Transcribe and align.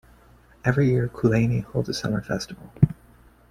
Every 0.65 0.87
year 0.89 1.07
Coolaney 1.07 1.63
holds 1.63 1.87
a 1.87 1.93
summer 1.93 2.23
festival. 2.23 2.73